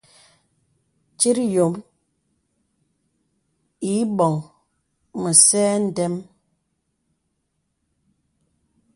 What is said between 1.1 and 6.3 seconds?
Tit yɔ̄m îbɔ̀ŋ mə̄sɛ̄ ndɛm.